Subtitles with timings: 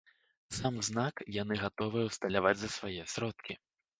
[0.59, 3.53] Сам знак яны гатовыя ўсталяваць за свае сродкі.